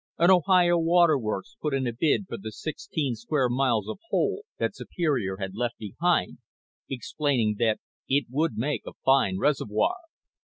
An 0.17 0.31
Ohio 0.31 0.79
waterworks 0.79 1.57
put 1.61 1.75
in 1.75 1.85
a 1.85 1.93
bid 1.93 2.25
for 2.27 2.35
the 2.35 2.51
sixteen 2.51 3.13
square 3.13 3.49
miles 3.49 3.87
of 3.87 3.99
hole 4.09 4.45
that 4.57 4.75
Superior 4.75 5.37
had 5.37 5.53
left 5.53 5.77
behind, 5.77 6.39
explaining 6.89 7.57
that 7.59 7.79
it 8.09 8.25
would 8.27 8.57
make 8.57 8.81
a 8.87 8.93
fine 9.05 9.37
reservoir. 9.37 9.97